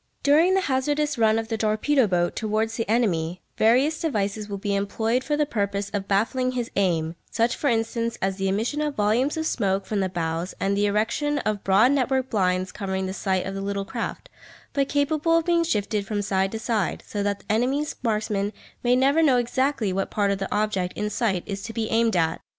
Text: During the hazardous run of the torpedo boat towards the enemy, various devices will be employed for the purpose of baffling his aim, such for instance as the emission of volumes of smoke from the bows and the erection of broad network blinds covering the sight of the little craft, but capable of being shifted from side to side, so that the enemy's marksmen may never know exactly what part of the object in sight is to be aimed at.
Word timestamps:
During 0.23 0.55
the 0.55 0.61
hazardous 0.61 1.19
run 1.19 1.37
of 1.37 1.47
the 1.49 1.59
torpedo 1.59 2.07
boat 2.07 2.35
towards 2.35 2.75
the 2.75 2.89
enemy, 2.89 3.43
various 3.55 3.99
devices 4.01 4.49
will 4.49 4.57
be 4.57 4.73
employed 4.73 5.23
for 5.23 5.37
the 5.37 5.45
purpose 5.45 5.91
of 5.91 6.07
baffling 6.07 6.53
his 6.53 6.71
aim, 6.75 7.13
such 7.29 7.55
for 7.55 7.67
instance 7.67 8.17
as 8.19 8.37
the 8.37 8.47
emission 8.49 8.81
of 8.81 8.95
volumes 8.95 9.37
of 9.37 9.45
smoke 9.45 9.85
from 9.85 9.99
the 9.99 10.09
bows 10.09 10.55
and 10.59 10.75
the 10.75 10.87
erection 10.87 11.37
of 11.37 11.63
broad 11.63 11.91
network 11.91 12.31
blinds 12.31 12.71
covering 12.71 13.05
the 13.05 13.13
sight 13.13 13.45
of 13.45 13.53
the 13.53 13.61
little 13.61 13.85
craft, 13.85 14.27
but 14.73 14.89
capable 14.89 15.37
of 15.37 15.45
being 15.45 15.63
shifted 15.63 16.03
from 16.07 16.23
side 16.23 16.51
to 16.53 16.57
side, 16.57 17.03
so 17.05 17.21
that 17.21 17.41
the 17.41 17.51
enemy's 17.51 17.95
marksmen 18.01 18.53
may 18.81 18.95
never 18.95 19.21
know 19.21 19.37
exactly 19.37 19.93
what 19.93 20.09
part 20.09 20.31
of 20.31 20.39
the 20.39 20.51
object 20.51 20.97
in 20.97 21.11
sight 21.11 21.43
is 21.45 21.61
to 21.61 21.73
be 21.73 21.87
aimed 21.91 22.15
at. 22.15 22.41